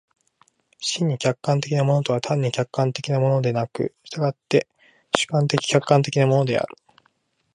[0.79, 4.67] 真に客観的なものとは単に客観的なものでなく、却って
[5.15, 6.75] 主観的・客観的なものである。